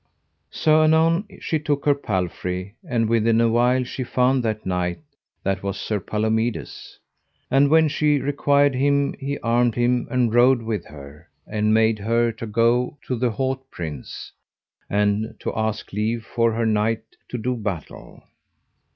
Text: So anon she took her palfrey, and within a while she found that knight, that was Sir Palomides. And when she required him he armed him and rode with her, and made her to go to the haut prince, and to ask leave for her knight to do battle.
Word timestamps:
So 0.49 0.81
anon 0.81 1.27
she 1.41 1.59
took 1.59 1.85
her 1.85 1.93
palfrey, 1.93 2.73
and 2.83 3.07
within 3.07 3.39
a 3.39 3.49
while 3.49 3.83
she 3.83 4.03
found 4.03 4.41
that 4.41 4.65
knight, 4.65 4.97
that 5.43 5.61
was 5.61 5.79
Sir 5.79 5.99
Palomides. 5.99 6.97
And 7.51 7.69
when 7.69 7.87
she 7.87 8.17
required 8.19 8.73
him 8.73 9.13
he 9.19 9.37
armed 9.43 9.75
him 9.75 10.07
and 10.09 10.33
rode 10.33 10.63
with 10.63 10.87
her, 10.87 11.29
and 11.45 11.71
made 11.71 11.99
her 11.99 12.31
to 12.31 12.47
go 12.47 12.97
to 13.05 13.15
the 13.15 13.29
haut 13.29 13.69
prince, 13.69 14.31
and 14.89 15.35
to 15.39 15.53
ask 15.55 15.93
leave 15.93 16.25
for 16.25 16.51
her 16.53 16.65
knight 16.65 17.03
to 17.29 17.37
do 17.37 17.55
battle. 17.55 18.23